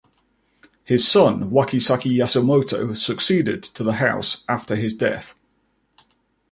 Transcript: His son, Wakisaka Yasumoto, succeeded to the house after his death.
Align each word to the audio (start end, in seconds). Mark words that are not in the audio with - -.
His 0.83 1.07
son, 1.07 1.51
Wakisaka 1.51 2.09
Yasumoto, 2.09 2.97
succeeded 2.97 3.61
to 3.61 3.83
the 3.83 3.93
house 4.01 4.43
after 4.49 4.75
his 4.75 4.95
death. 4.95 5.35